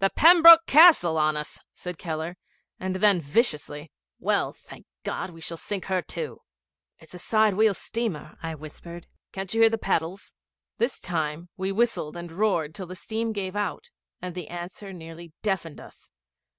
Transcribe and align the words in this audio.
'The 0.00 0.10
Pembroke 0.10 0.66
Castle 0.66 1.16
on 1.16 1.34
us!' 1.34 1.58
said 1.72 1.96
Keller; 1.96 2.36
and 2.78 2.96
then, 2.96 3.22
viciously, 3.22 3.90
'Well, 4.18 4.52
thank 4.52 4.84
God, 5.02 5.30
we 5.30 5.40
shall 5.40 5.56
sink 5.56 5.86
her 5.86 6.02
too.' 6.02 6.42
'It's 6.98 7.14
a 7.14 7.18
side 7.18 7.54
wheel 7.54 7.72
steamer,' 7.72 8.36
I 8.42 8.54
whispered. 8.54 9.06
'Can't 9.32 9.54
you 9.54 9.62
hear 9.62 9.70
the 9.70 9.78
paddles?' 9.78 10.30
This 10.76 11.00
time 11.00 11.48
we 11.56 11.72
whistled 11.72 12.18
and 12.18 12.30
roared 12.32 12.74
till 12.74 12.86
the 12.86 12.94
steam 12.94 13.32
gave 13.32 13.56
out, 13.56 13.90
and 14.20 14.34
the 14.34 14.48
answer 14.48 14.92
nearly 14.92 15.32
deafened 15.40 15.80
us. 15.80 16.10